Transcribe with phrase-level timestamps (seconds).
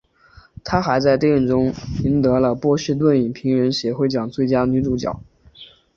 [0.63, 1.71] 她还在电影中
[2.03, 5.21] 赢得了波士顿影评人协会奖最佳女主角。